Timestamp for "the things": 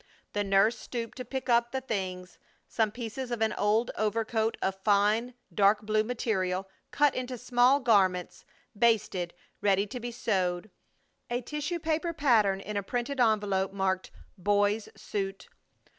1.71-2.39